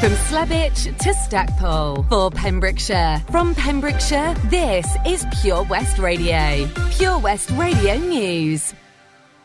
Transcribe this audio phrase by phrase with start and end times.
[0.00, 3.20] From Slebech to Stackpole for Pembrokeshire.
[3.32, 6.70] From Pembrokeshire, this is Pure West Radio.
[6.92, 8.74] Pure West Radio News.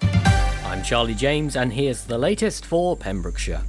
[0.03, 3.63] I'm Charlie James, and here's the latest for Pembrokeshire.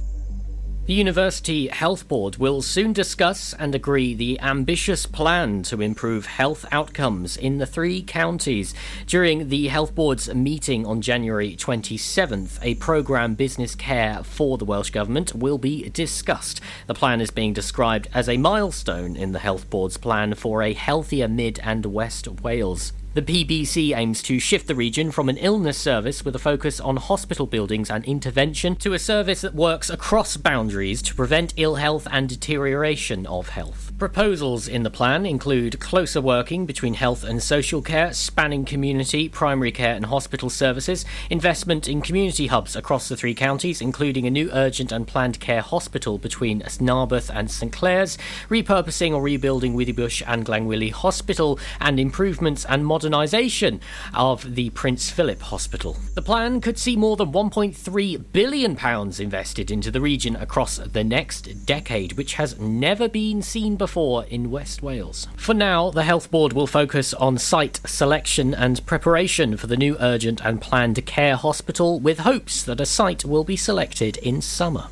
[0.85, 6.63] The University Health Board will soon discuss and agree the ambitious plan to improve health
[6.71, 8.75] outcomes in the three counties.
[9.07, 14.91] During the Health Board's meeting on January 27th, a programme Business Case for the Welsh
[14.91, 16.61] Government will be discussed.
[16.85, 20.73] The plan is being described as a milestone in the Health Board's plan for a
[20.73, 22.93] healthier Mid and West Wales.
[23.15, 26.97] The PBC aims to shift the region from an illness service with a focus on
[26.97, 32.09] hospital buildings and intervention to a service that works across boundaries to prevent ill health
[32.11, 33.93] and deterioration of health.
[33.97, 39.71] Proposals in the plan include closer working between health and social care, spanning community, primary
[39.71, 44.49] care, and hospital services, investment in community hubs across the three counties, including a new
[44.51, 48.17] urgent and planned care hospital between Narberth and St Clears,
[48.49, 53.79] repurposing or rebuilding Withybush and Glangwili Hospital, and improvements and modernisation
[54.13, 55.97] of the Prince Philip Hospital.
[56.13, 58.77] The plan could see more than £1.3 billion
[59.19, 64.25] invested into the region across the next decade, which has never been seen before before
[64.25, 65.27] in West Wales.
[65.37, 69.95] For now, the Health Board will focus on site selection and preparation for the new
[69.99, 74.87] urgent and planned care hospital with hopes that a site will be selected in summer.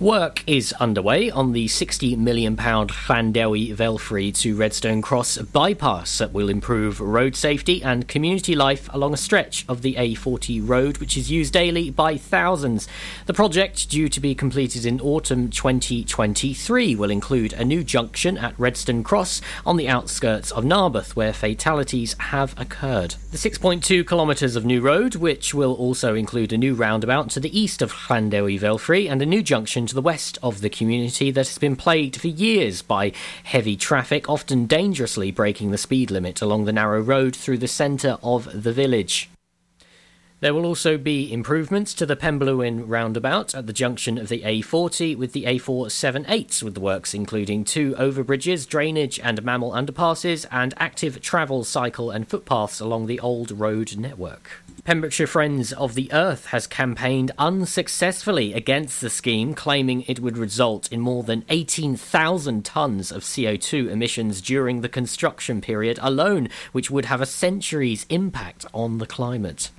[0.00, 6.48] Work is underway on the £60 million Llandewi Velfrey to Redstone Cross bypass that will
[6.48, 11.32] improve road safety and community life along a stretch of the A40 road, which is
[11.32, 12.86] used daily by thousands.
[13.26, 18.56] The project, due to be completed in autumn 2023, will include a new junction at
[18.56, 23.16] Redstone Cross on the outskirts of Narberth, where fatalities have occurred.
[23.32, 27.58] The 6.2 kilometres of new road, which will also include a new roundabout to the
[27.58, 31.48] east of Llandewi Velfrey and a new junction to the west of the community that
[31.48, 33.12] has been plagued for years by
[33.44, 38.18] heavy traffic, often dangerously breaking the speed limit along the narrow road through the centre
[38.22, 39.30] of the village.
[40.40, 45.16] There will also be improvements to the Penblewin roundabout at the junction of the A40
[45.16, 51.20] with the A478, with the works including two overbridges, drainage and mammal underpasses, and active
[51.20, 54.62] travel, cycle, and footpaths along the old road network.
[54.84, 60.92] Pembrokeshire Friends of the Earth has campaigned unsuccessfully against the scheme, claiming it would result
[60.92, 67.06] in more than 18,000 tonnes of CO2 emissions during the construction period alone, which would
[67.06, 69.72] have a century's impact on the climate.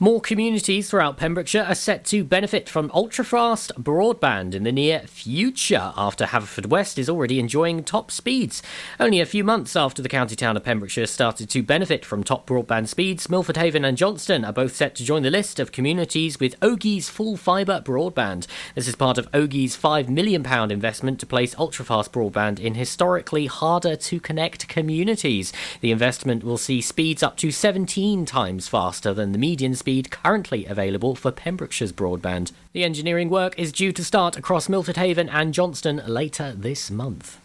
[0.00, 5.92] More communities throughout Pembrokeshire are set to benefit from ultra-fast broadband in the near future
[5.96, 8.60] after Haverfordwest is already enjoying top speeds.
[8.98, 12.44] Only a few months after the county town of Pembrokeshire started to benefit from top
[12.44, 16.40] broadband speeds, Milford Haven and Johnston are both set to join the list of communities
[16.40, 18.48] with Ogi's full fibre broadband.
[18.74, 23.94] This is part of Ogi's £5 million investment to place ultra-fast broadband in historically harder
[23.94, 25.52] to connect communities.
[25.82, 30.66] The investment will see speeds up to 17 times faster than the median speed currently
[30.66, 32.52] available for Pembrokeshire's broadband.
[32.72, 37.38] The engineering work is due to start across Milford Haven and Johnston later this month.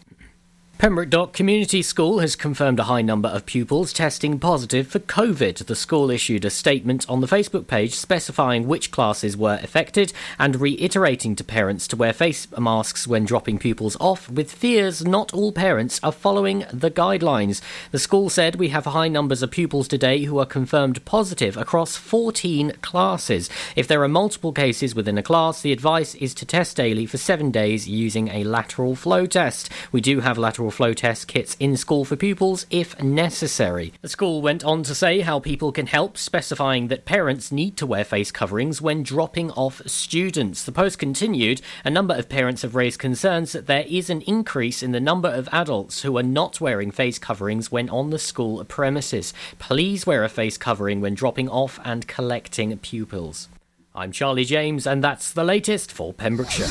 [0.80, 5.66] Pembroke Dock Community School has confirmed a high number of pupils testing positive for COVID.
[5.66, 10.58] The school issued a statement on the Facebook page specifying which classes were affected and
[10.58, 15.52] reiterating to parents to wear face masks when dropping pupils off, with fears not all
[15.52, 17.60] parents are following the guidelines.
[17.90, 21.98] The school said we have high numbers of pupils today who are confirmed positive across
[21.98, 23.50] 14 classes.
[23.76, 27.18] If there are multiple cases within a class, the advice is to test daily for
[27.18, 29.68] seven days using a lateral flow test.
[29.92, 33.92] We do have lateral flow test kits in school for pupils if necessary.
[34.02, 37.86] The school went on to say how people can help, specifying that parents need to
[37.86, 40.64] wear face coverings when dropping off students.
[40.64, 44.82] The post continued a number of parents have raised concerns that there is an increase
[44.82, 48.64] in the number of adults who are not wearing face coverings when on the school
[48.64, 49.34] premises.
[49.58, 53.48] Please wear a face covering when dropping off and collecting pupils.
[53.94, 56.68] I'm Charlie James, and that's the latest for Pembrokeshire.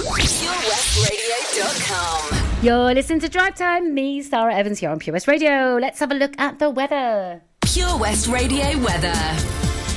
[2.61, 3.93] You're listening to Drive Time.
[3.93, 5.77] Me, Sara Evans, here on Pure West Radio.
[5.79, 7.41] Let's have a look at the weather.
[7.61, 9.13] Pure West Radio weather.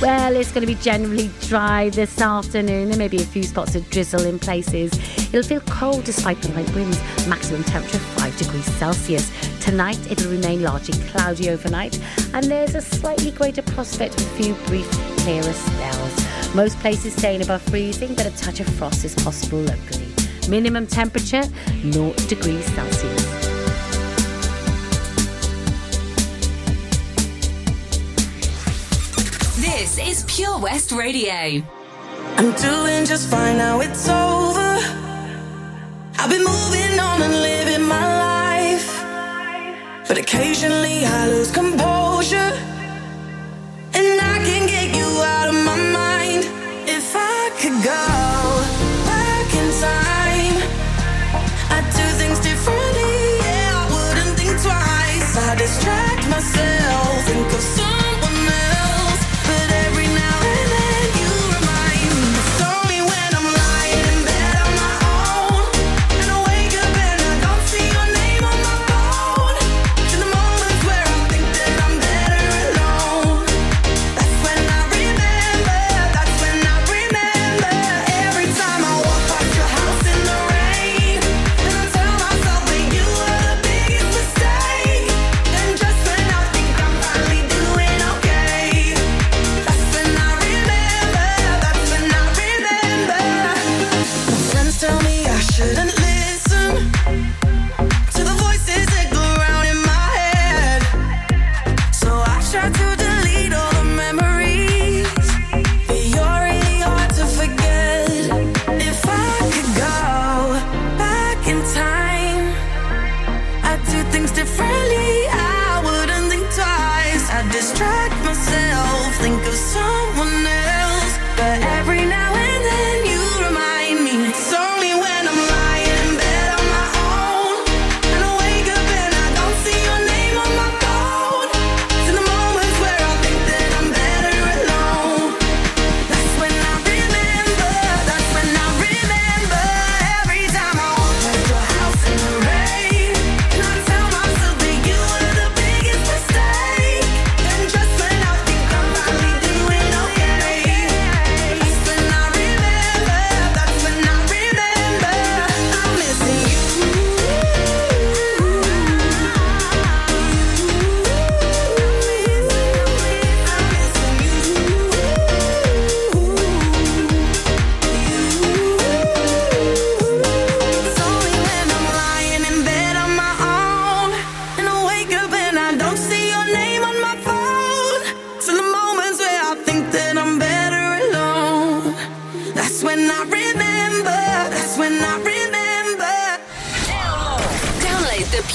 [0.01, 2.87] Well, it's going to be generally dry this afternoon.
[2.87, 4.93] There may be a few spots of drizzle in places.
[5.33, 6.97] It'll feel cold despite the light winds.
[7.27, 9.29] Maximum temperature 5 degrees Celsius.
[9.59, 11.99] Tonight, it'll remain largely cloudy overnight,
[12.33, 16.55] and there's a slightly greater prospect of a few brief clearer spells.
[16.55, 20.07] Most places staying above freezing, but a touch of frost is possible locally.
[20.49, 21.43] Minimum temperature,
[21.91, 23.23] 0 degrees Celsius.
[29.57, 31.63] This is Pure West Radio.
[32.37, 34.77] I'm doing just fine now, it's over.
[36.19, 39.03] I've been moving on and living my life.
[40.07, 42.51] But occasionally I lose composure.
[43.95, 46.45] And I can get you out of my mind
[46.87, 48.62] if I could go.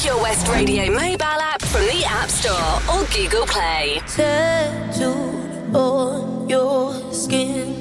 [0.09, 4.01] your West Radio mobile app from the App Store or Google Play.
[4.07, 7.78] Tattooed on your skin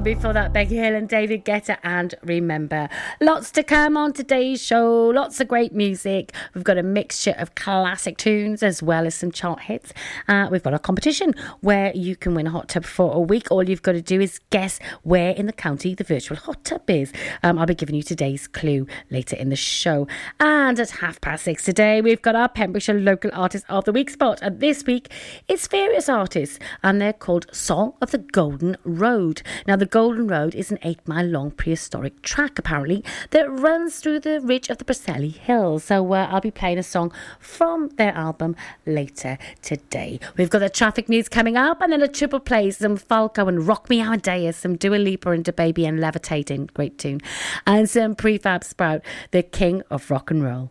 [0.00, 2.88] Love, before that, Becky Hill and David Guetta, and remember,
[3.20, 5.08] lots to come on today's show.
[5.08, 6.32] Lots of great music.
[6.54, 9.92] We've got a mixture of classic tunes as well as some chart hits.
[10.26, 13.48] Uh, we've got a competition where you can win a hot tub for a week.
[13.50, 16.88] All you've got to do is guess where in the county the virtual hot tub
[16.88, 17.12] is.
[17.42, 20.08] Um, I'll be giving you today's clue later in the show.
[20.38, 24.08] And at half past six today, we've got our Pembrokeshire Local Artist of the Week
[24.08, 24.38] spot.
[24.40, 25.12] And this week,
[25.46, 29.42] it's various artists, and they're called Song of the Golden Road.
[29.66, 34.20] Now, the Golden Road is an eight mile long prehistoric track, apparently, that runs through
[34.20, 35.84] the ridge of the Preseli Hills.
[35.84, 38.54] So uh, I'll be playing a song from their album
[38.86, 40.20] later today.
[40.36, 43.66] We've got the traffic news coming up, and then a triple play, some Falco and
[43.66, 47.20] Rock Me Amadeus, some Dua Lipa and Baby and Levitating, great tune,
[47.66, 50.70] and some Prefab Sprout, the king of rock and roll.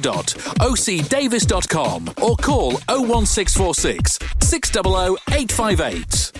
[0.00, 6.32] www.ocdavis.com or call 01646 600 858.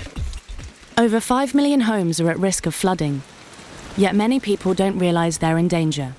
[0.98, 3.22] Over 5 million homes are at risk of flooding,
[3.96, 6.14] yet many people don't realise they're in danger.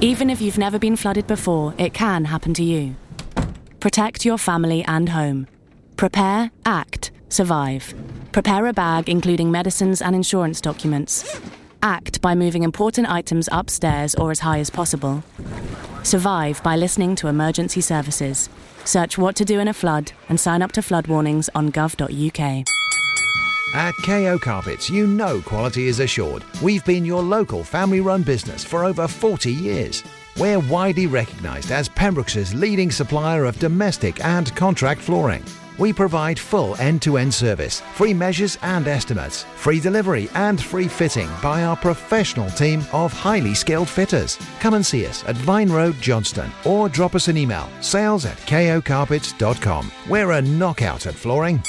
[0.00, 2.94] Even if you've never been flooded before, it can happen to you.
[3.80, 5.46] Protect your family and home.
[5.96, 7.92] Prepare, act, survive.
[8.32, 11.40] Prepare a bag including medicines and insurance documents.
[11.82, 15.24] Act by moving important items upstairs or as high as possible.
[16.02, 18.50] Survive by listening to emergency services.
[18.84, 22.66] Search what to do in a flood and sign up to flood warnings on gov.uk.
[23.72, 26.44] At KO Carpets, you know quality is assured.
[26.62, 30.02] We've been your local family run business for over 40 years.
[30.38, 35.44] We're widely recognised as Pembrokeshire's leading supplier of domestic and contract flooring.
[35.80, 41.64] We provide full end-to-end service, free measures and estimates, free delivery and free fitting by
[41.64, 44.38] our professional team of highly skilled fitters.
[44.60, 48.36] Come and see us at Vine Road Johnston or drop us an email, sales at
[48.40, 49.90] kocarpets.com.
[50.06, 51.62] We're a knockout at flooring.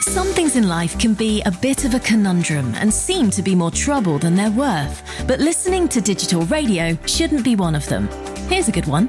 [0.00, 3.54] Some things in life can be a bit of a conundrum and seem to be
[3.54, 5.24] more trouble than they're worth.
[5.28, 8.08] But listening to digital radio shouldn't be one of them.
[8.48, 9.08] Here's a good one.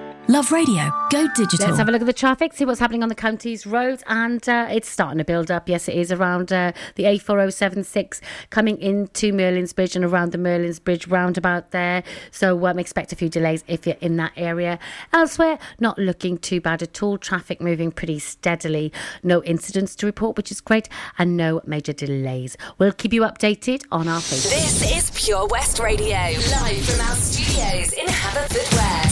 [0.31, 0.89] Love radio.
[1.09, 1.67] Go digital.
[1.67, 4.47] Let's have a look at the traffic, see what's happening on the county's roads, and
[4.47, 5.67] uh, it's starting to build up.
[5.67, 10.79] Yes, it is around uh, the A4076 coming into Merlin's Bridge and around the Merlin's
[10.79, 12.01] Bridge roundabout there.
[12.31, 14.79] So um, expect a few delays if you're in that area.
[15.11, 17.17] Elsewhere, not looking too bad at all.
[17.17, 18.93] Traffic moving pretty steadily.
[19.23, 22.55] No incidents to report, which is great, and no major delays.
[22.77, 24.51] We'll keep you updated on our Facebook.
[24.51, 29.10] This is Pure West Radio, live from our studios in Haverfordwest.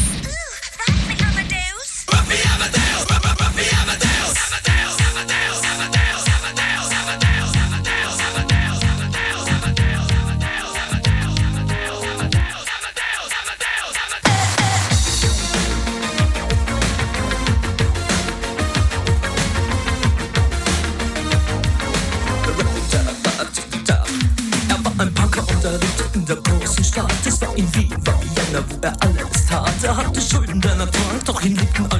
[31.29, 31.98] Doch ihn liebten alle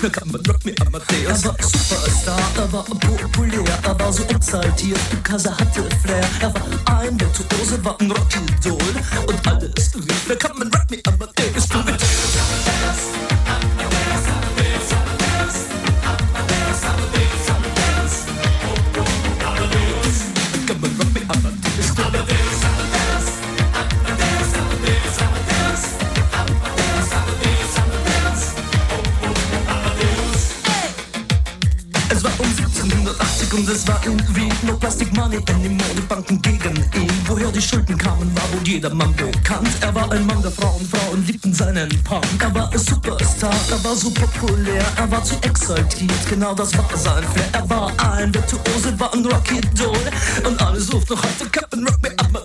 [0.00, 1.42] Na kann man rock me, Amadeus.
[1.42, 6.24] Er war Superstar, er war populär, er war so exaltiert, because er hatte Flair.
[6.40, 8.78] Er war ein Virtuose, war ein Rockidol
[9.26, 10.36] und alles rief, wer
[35.38, 35.94] Plastic Money anymore.
[35.96, 37.10] Die Banken gegen ihn.
[37.26, 39.68] Woher die Schulden kamen, war wohl jedermann bekannt.
[39.80, 42.24] Er war ein Mann der Frauen, Frauen liebten seinen Punk.
[42.40, 46.88] Er war ein Superstar, er war so populär, er war zu exaltiert, genau das war
[46.96, 47.48] sein Flair.
[47.52, 49.96] Er war ein Virtuose, war ein Rocky Doll
[50.44, 52.37] und alle suchten heute Captain Rock me up,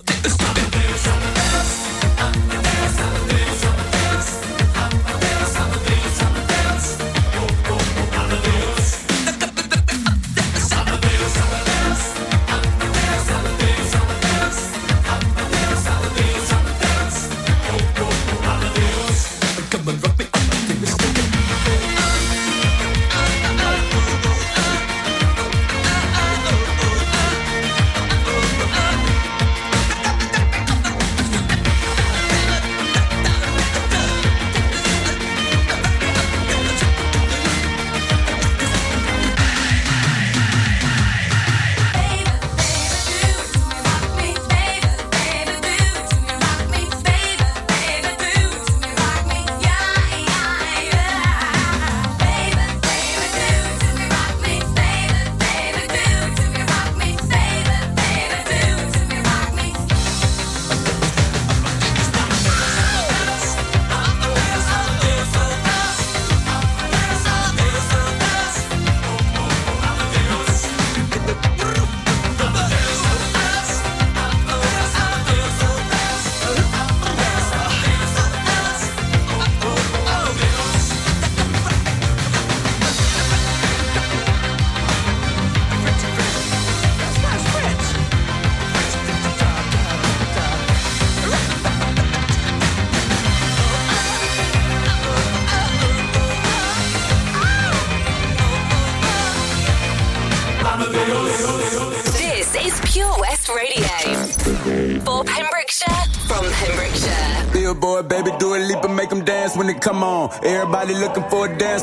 [110.44, 111.82] Everybody looking for a dance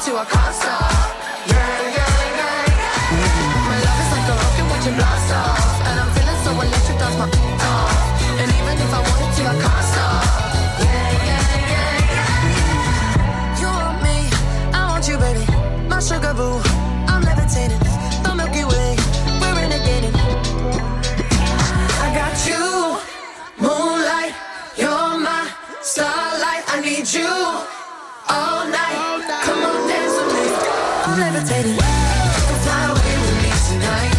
[0.00, 0.79] to a concert.
[31.16, 31.74] I'm.
[31.74, 34.14] You can fly away with me tonight.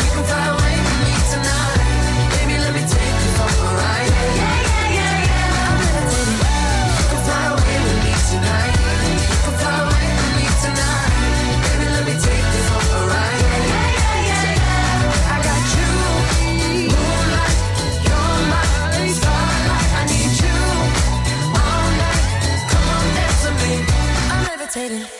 [0.00, 1.80] You can fly away with me tonight.
[2.32, 4.08] Baby, let me take you for a ride.
[4.08, 5.68] Yeah, yeah, yeah, yeah.
[5.68, 6.40] I'm levitating.
[6.96, 8.72] You can fly away with me tonight.
[8.72, 11.12] You can fly away with me tonight.
[11.64, 13.40] Baby, let me take you for a ride.
[13.44, 15.34] Yeah, yeah, yeah, yeah.
[15.34, 15.92] I got you,
[16.88, 17.56] moonlight.
[18.06, 18.64] You're my.
[19.92, 20.56] I need you
[21.52, 22.24] all night.
[22.72, 23.72] Come on, dance with me.
[24.32, 25.19] I'm levitating.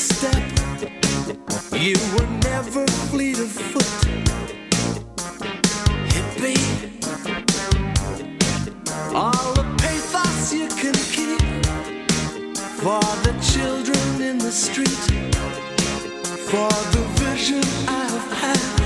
[0.00, 0.42] step.
[1.72, 3.96] You were never fleet of foot.
[6.12, 6.56] Hippie.
[9.14, 11.40] All the pathos you can keep
[12.82, 15.02] for the children in the street,
[16.48, 18.79] for the vision I've had.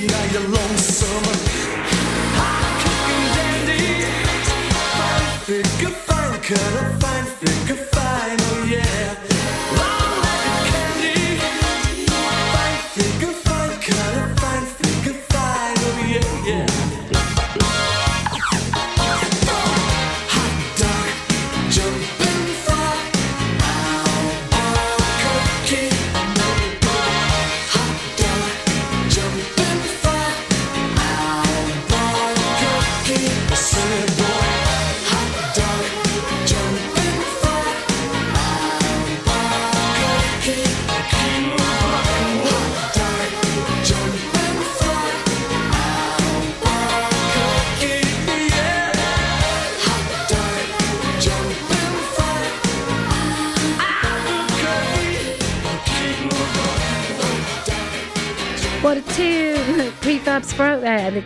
[0.00, 0.63] now you're low.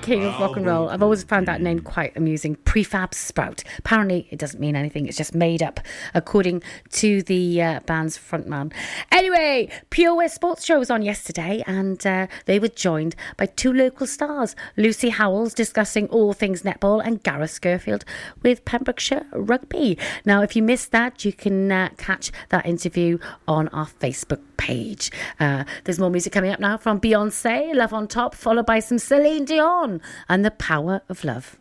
[0.09, 0.89] King of ah, Rock and Roll.
[0.89, 2.57] I've always found that name quite amusing.
[2.57, 3.63] Prefab Sprout.
[3.79, 5.07] Apparently, it doesn't mean anything.
[5.07, 5.81] It's just made up,
[6.15, 8.73] according to the uh, band's frontman.
[9.13, 13.71] Anyway, Pure West Sports Show was on yesterday, and uh, they were joined by two
[13.71, 18.05] local stars, Lucy Howells, discussing all things netball, and Gareth Skerfield
[18.43, 19.99] with Pembrokeshire Rugby.
[20.25, 25.11] Now, if you missed that, you can uh, catch that interview on our Facebook page.
[25.41, 28.99] Uh, there's more music coming up now from Beyonce, Love on Top, followed by some
[28.99, 31.57] Celine Dion and The Power of Love.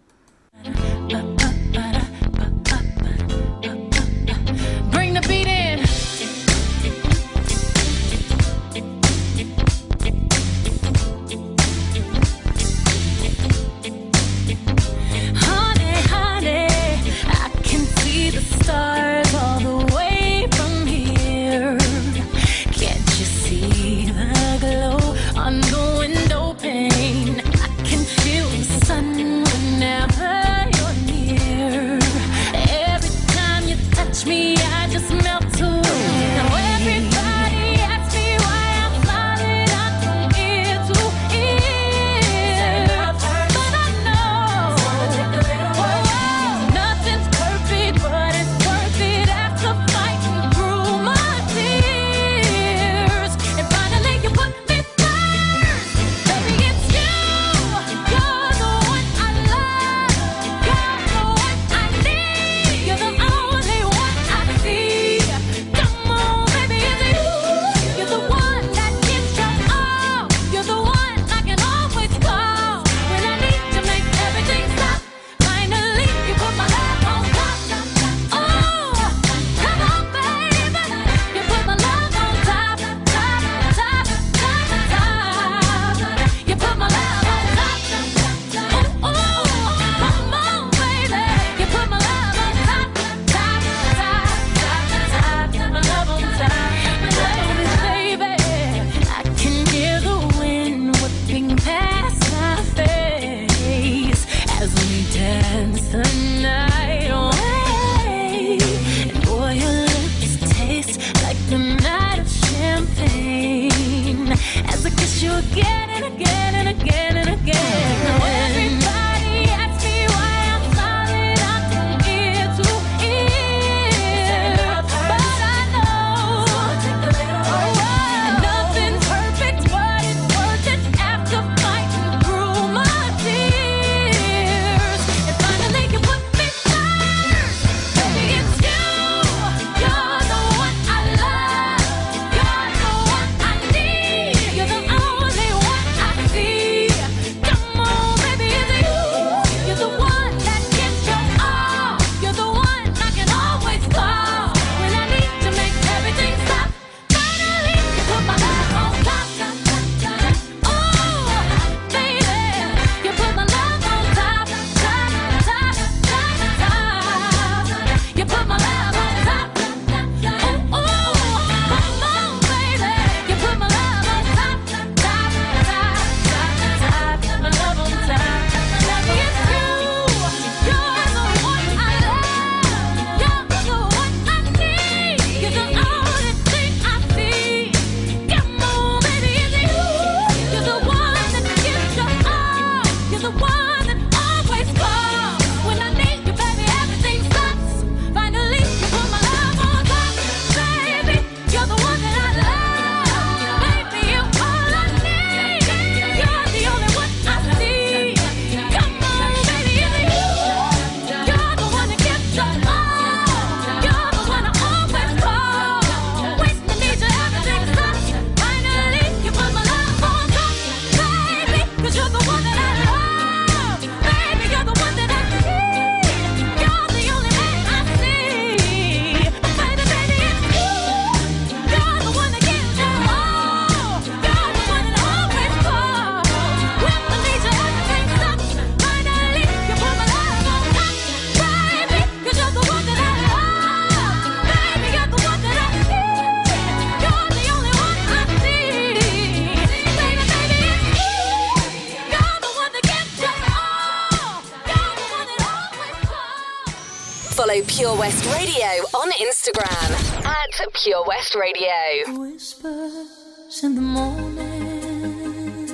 [257.68, 262.20] Pure West Radio on Instagram at Pure West Radio.
[262.20, 265.68] Whispers in the morning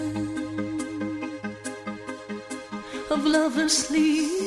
[3.10, 4.43] of sleep.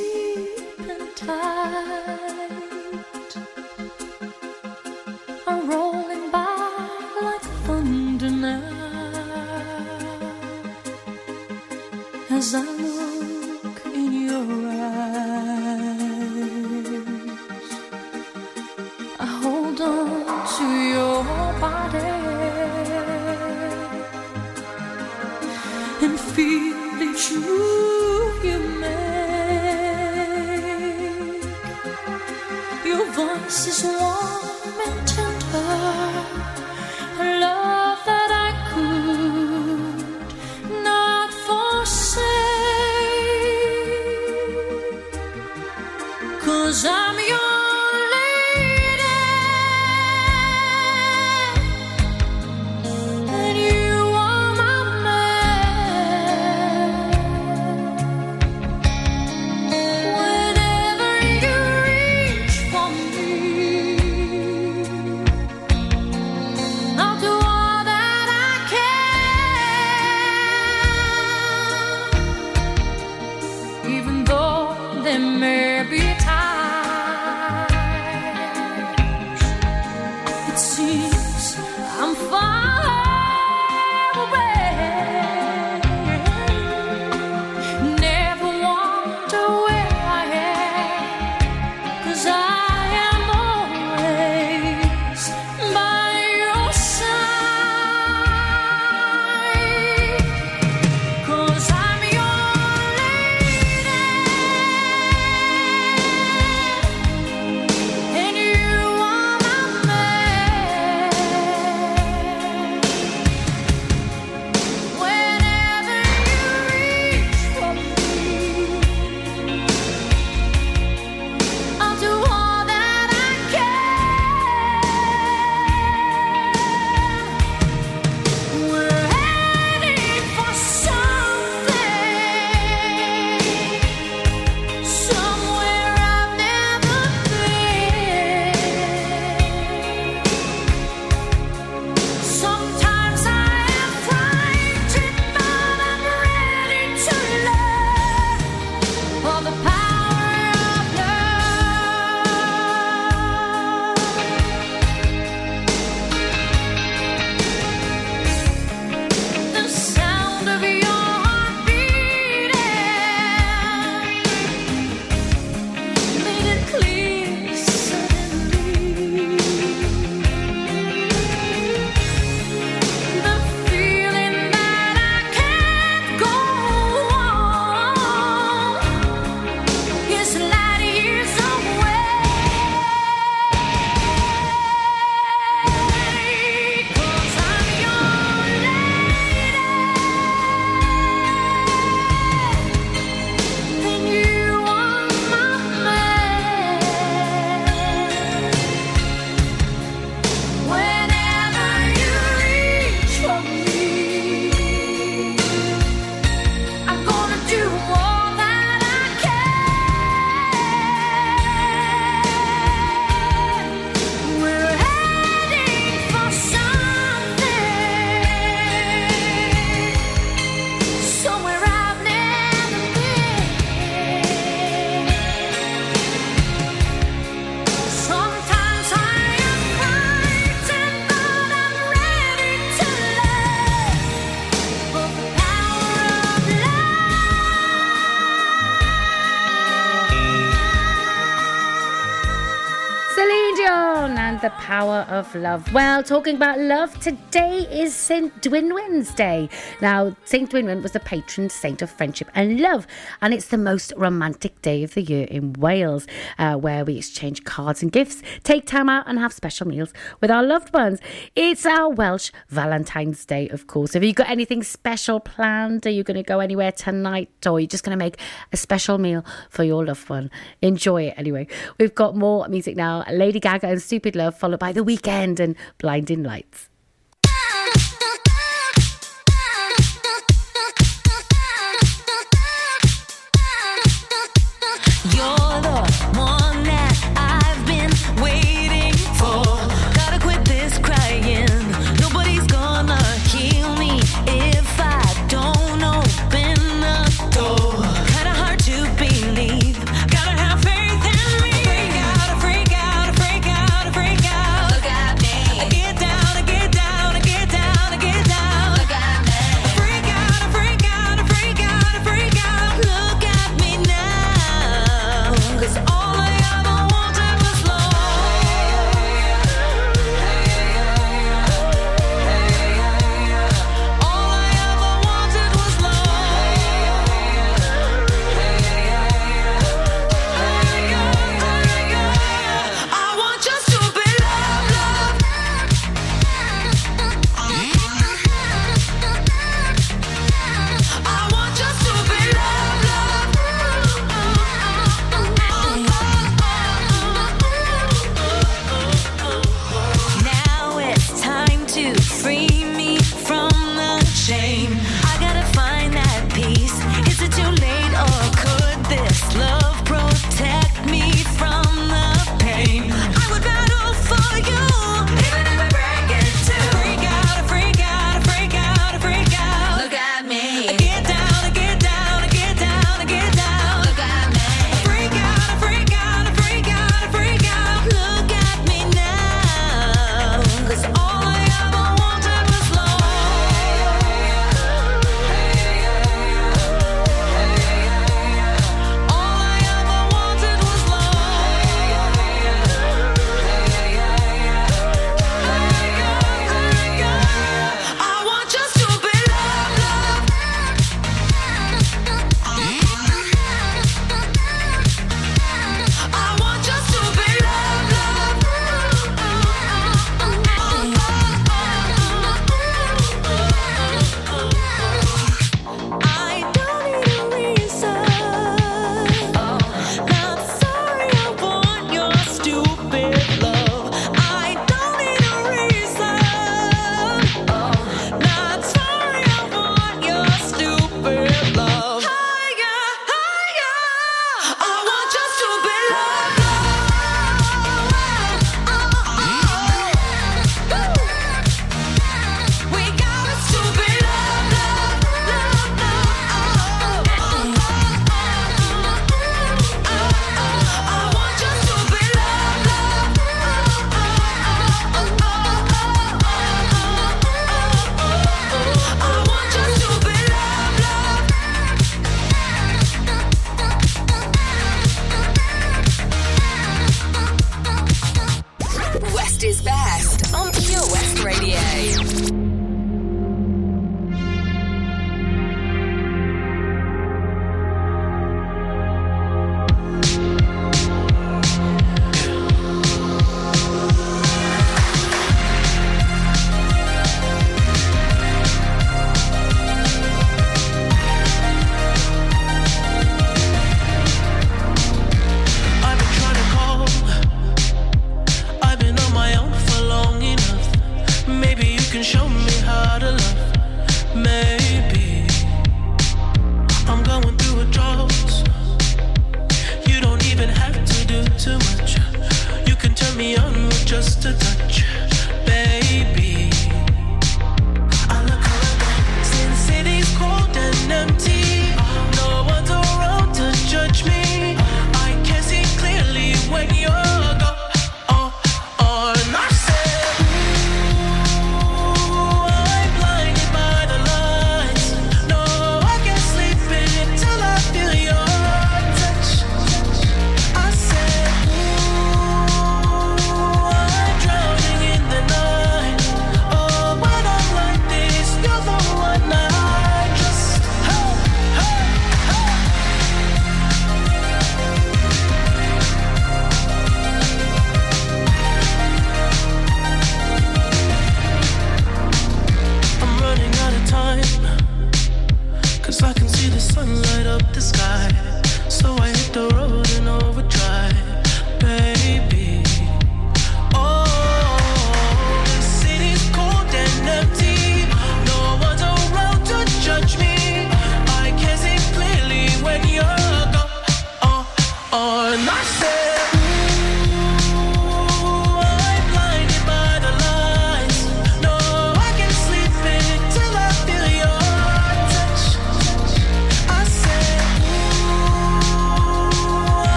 [245.57, 245.73] love?
[245.73, 248.43] Well, talking about love, today is St.
[248.43, 249.49] Dwynwen's Day.
[249.81, 250.51] Now, St.
[250.51, 252.87] Dwynwen was the patron saint of friendship and love,
[253.23, 256.07] and it's the most romantic day of the year in Wales,
[256.39, 260.31] uh, where we exchange cards and gifts, take time out, and have special meals with
[260.31, 261.01] our loved ones.
[261.35, 263.95] It's our Welsh Valentine's Day, of course.
[263.95, 265.87] Have you got anything special planned?
[265.87, 268.19] Are you going to go anywhere tonight, or are you just going to make
[268.53, 270.31] a special meal for your loved one?
[270.61, 271.47] Enjoy it anyway.
[271.79, 275.57] We've got more music now Lady Gaga and Stupid Love, followed by The Weeknd and
[275.79, 276.69] blinding lights.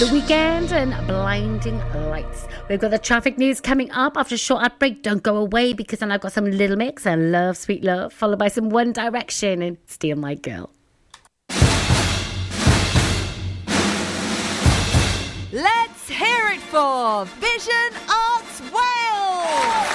[0.00, 1.78] The Weeknd and blinding
[2.10, 2.48] lights.
[2.68, 5.04] We've got the traffic news coming up after a short outbreak.
[5.04, 8.40] Don't go away because then I've got some Little Mix and Love, Sweet Love, followed
[8.40, 10.70] by some One Direction and Steal My Girl.
[15.52, 19.88] Let's hear it for Vision Arts Wales!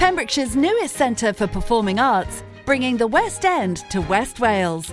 [0.00, 4.92] Pembrokeshire's newest centre for performing arts, bringing the West End to West Wales.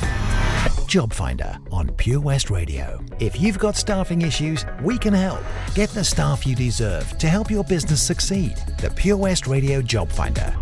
[0.91, 3.01] Job Finder on Pure West Radio.
[3.21, 5.41] If you've got staffing issues, we can help.
[5.73, 8.57] Get the staff you deserve to help your business succeed.
[8.81, 10.53] The Pure West Radio Job Finder.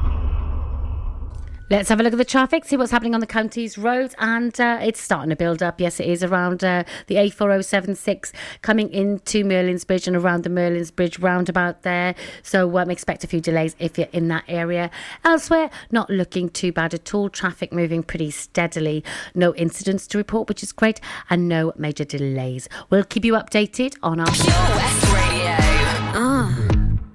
[1.70, 4.60] Let's have a look at the traffic, see what's happening on the county's roads, and
[4.60, 5.80] uh, it's starting to build up.
[5.80, 8.32] Yes, it is around uh, the A4076
[8.64, 12.16] coming into Merlin's Bridge and around the Merlin's Bridge roundabout there.
[12.42, 14.90] So um, expect a few delays if you're in that area.
[15.24, 17.30] Elsewhere, not looking too bad at all.
[17.30, 19.04] Traffic moving pretty steadily.
[19.36, 21.00] No incidents to report, which is great,
[21.30, 22.68] and no major delays.
[22.90, 24.26] We'll keep you updated on our.
[24.26, 25.56] West Radio.
[26.20, 26.52] Uh,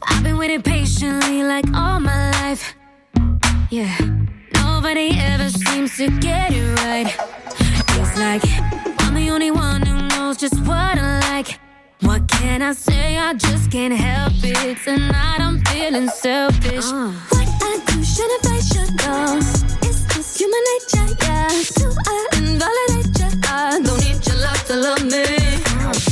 [0.06, 2.76] I've been waiting patiently like all my life.
[3.70, 3.96] Yeah,
[4.84, 7.08] nobody ever seems to get it right.
[7.96, 8.42] It's like
[9.00, 11.58] I'm the only one who knows just what I like.
[12.02, 13.16] What can I say?
[13.16, 14.76] I just can't help it.
[14.84, 16.84] Tonight I'm feeling selfish.
[16.84, 17.12] Uh.
[17.30, 19.38] What I do, shouldn't I should know?
[19.88, 21.48] It's just human nature, yeah.
[21.48, 23.30] So I invalidate you.
[23.48, 25.24] I don't need your love to love me.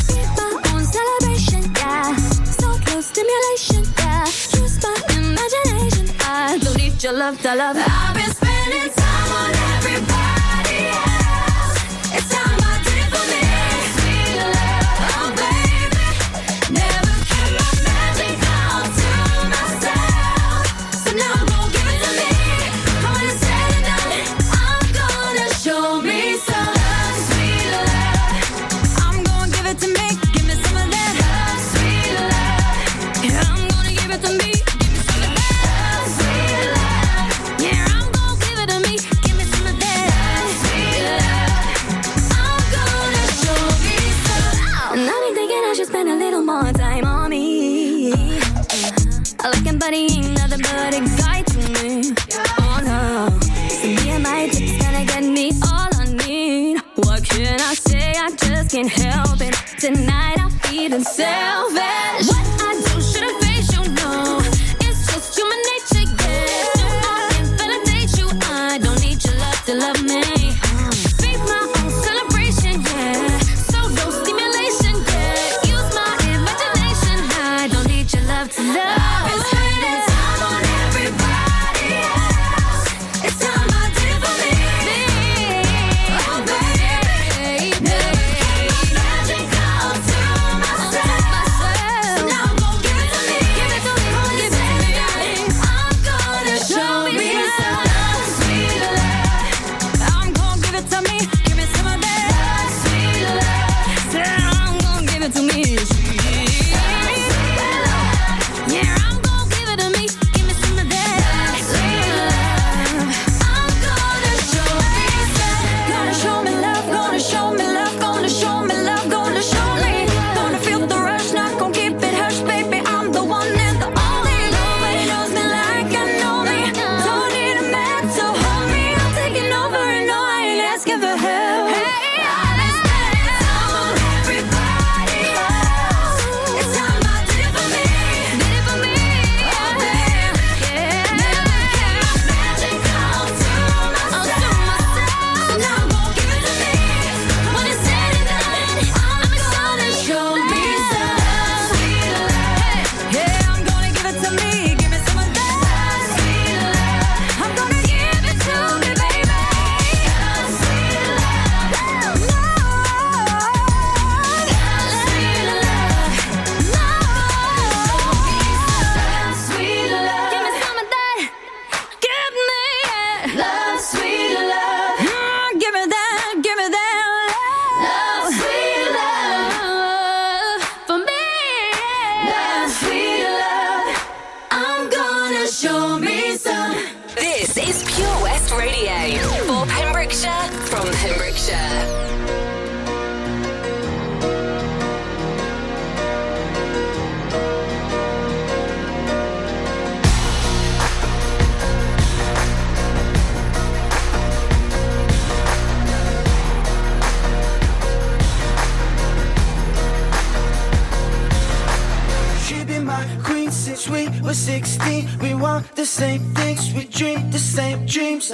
[0.08, 2.16] Be my own celebration, yeah.
[2.56, 4.24] So close stimulation, yeah.
[4.56, 6.06] Use my imagination.
[6.24, 7.76] I don't need your love to love.
[7.76, 8.31] I've
[8.72, 10.41] spending time on everybody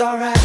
[0.01, 0.38] Alright.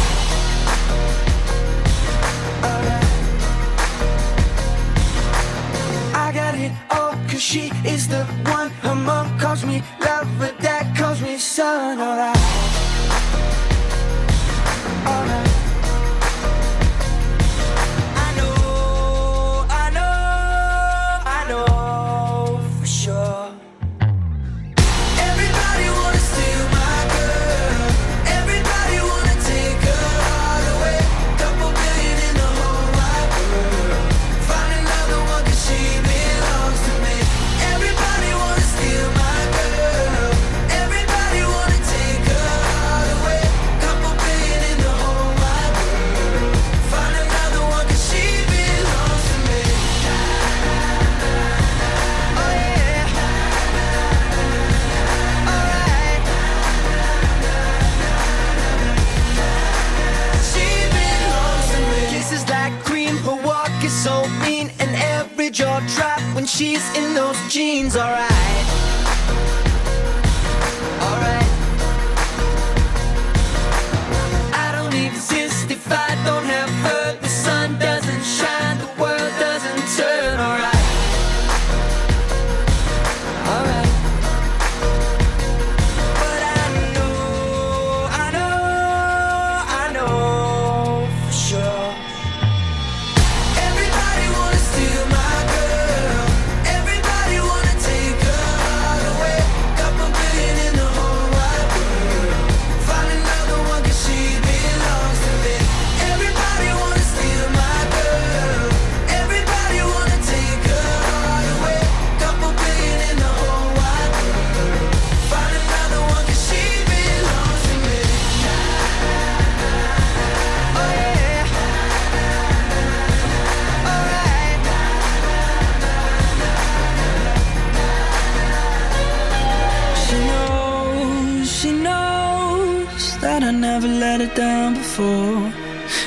[133.24, 135.50] that I never let her down before.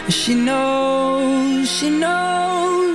[0.05, 2.86] And she knows, she knows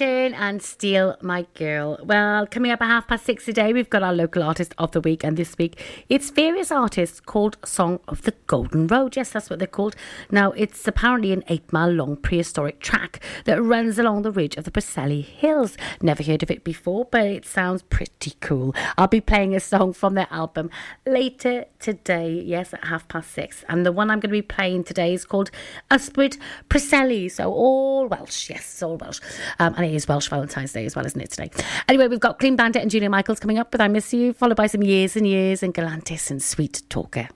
[0.00, 2.00] And Steal My Girl.
[2.02, 5.00] Well, coming up at half past six today, we've got our local artist of the
[5.00, 9.14] week, and this week it's various artists called Song of the Golden Road.
[9.14, 9.94] Yes, that's what they're called.
[10.32, 14.64] Now, it's apparently an eight mile long prehistoric track that runs along the ridge of
[14.64, 15.76] the Preseli Hills.
[16.02, 18.74] Never heard of it before, but it sounds pretty cool.
[18.98, 20.70] I'll be playing a song from their album
[21.06, 23.64] later today, yes, at half past six.
[23.68, 25.52] And the one I'm going to be playing today is called
[25.88, 26.36] Ysbryd
[26.68, 27.30] Preseli.
[27.30, 29.20] So all Welsh, yes, all Welsh.
[29.60, 31.50] Um, and it is Welsh Valentine's Day as well, isn't it, today?
[31.88, 34.56] Anyway, we've got Clean Bandit and Julia Michaels coming up with I Miss You, followed
[34.56, 37.28] by some Years and Years and Galantis and Sweet Talker.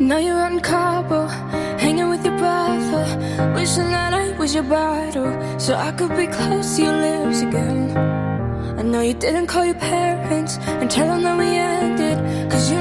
[0.00, 1.26] Now you're in Cabo,
[1.78, 3.54] hanging with your brother.
[3.54, 7.96] Wishing that I was your bridal, so I could be close to your lips again.
[8.78, 12.75] I know you didn't call your parents and tell them that we ended, cause you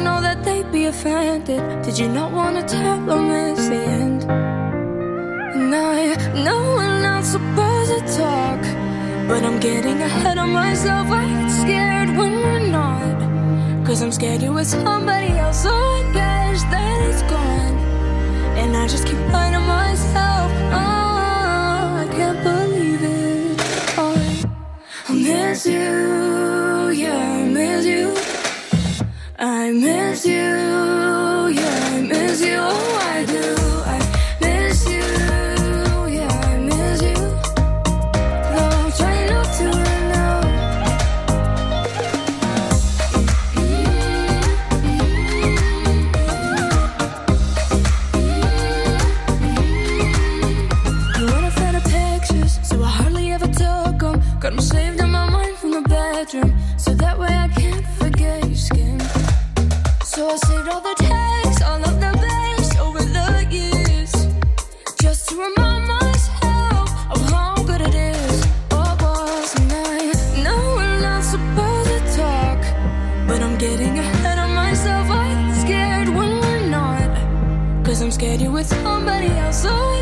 [0.95, 1.83] offended.
[1.83, 4.23] Did you not wanna tell them it's the end?
[5.55, 5.99] And I
[6.43, 8.61] know we're not supposed to talk,
[9.29, 11.07] but I'm getting ahead of myself.
[11.11, 13.17] I get scared when we're not.
[13.85, 17.75] Cause I'm scared you're with somebody else, so I guess that it's gone.
[18.61, 20.49] And I just keep lying to myself.
[20.81, 23.57] Oh, I can't believe it.
[23.97, 24.17] Oh,
[25.09, 28.24] I miss you, yeah, I miss you.
[29.47, 31.84] I miss you, yeah,
[60.65, 60.81] scared
[72.49, 73.25] when we're not.
[73.25, 75.09] Cause I'm getting ahead of myself.
[75.09, 77.09] I'm scared when we're not,
[77.83, 79.94] 'cause I'm scared you're with somebody else, so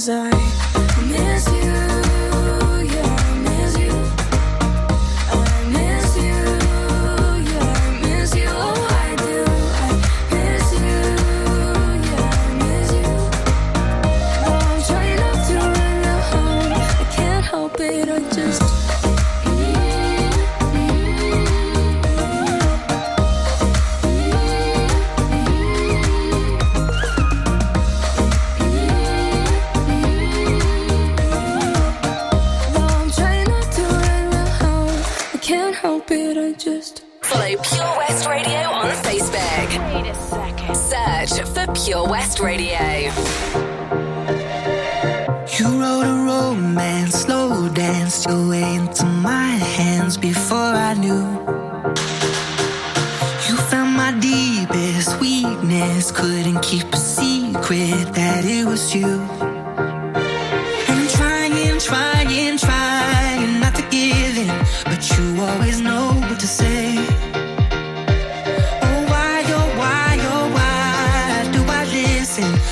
[0.00, 0.49] cause I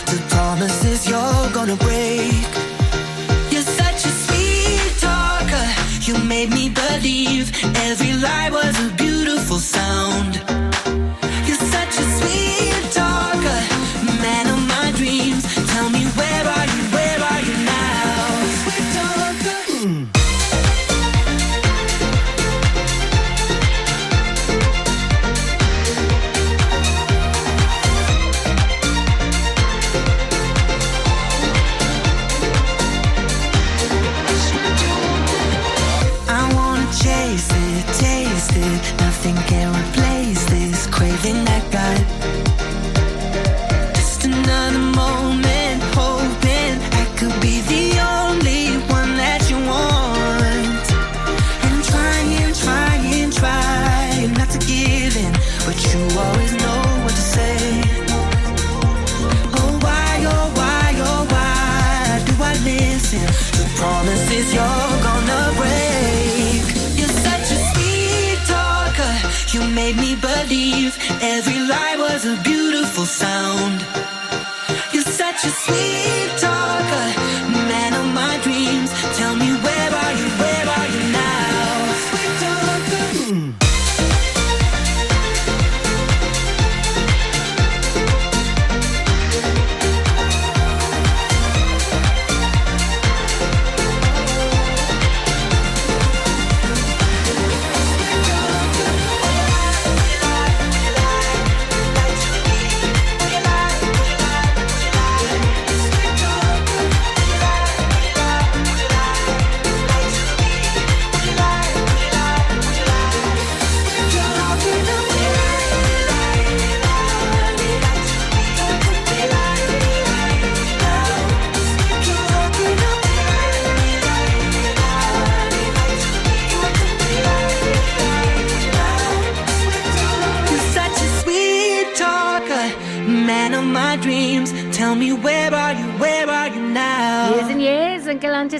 [0.07, 2.49] the promises you're gonna break.
[3.51, 5.69] You're such a sweet talker,
[6.07, 7.47] you made me believe
[7.89, 8.08] every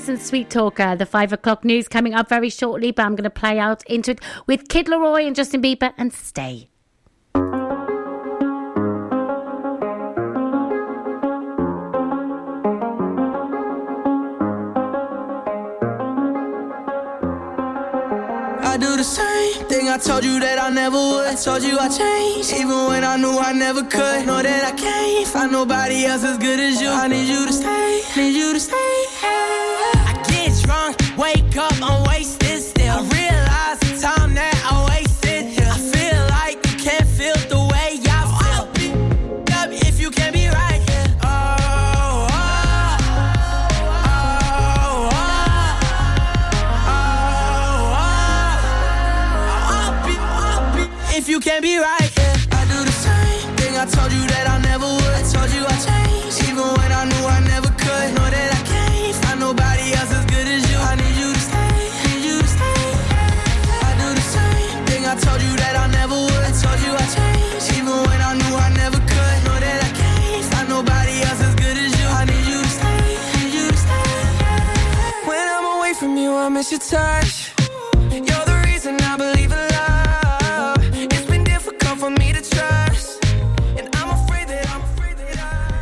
[0.09, 3.25] and Sweet Talker, uh, the five o'clock news coming up very shortly, but I'm going
[3.25, 6.69] to play out into it with Kid LAROI and Justin Bieber and stay.
[18.79, 21.27] do the same thing I told you that I never would.
[21.27, 24.25] I told you I changed, even when I knew I never could.
[24.25, 26.89] Know that I can't find nobody else as good as you.
[26.89, 29.05] I need you to stay, need you to stay.
[29.21, 29.98] Hey.
[31.19, 32.48] Wake up, I'm wasted.
[76.79, 77.38] your touch.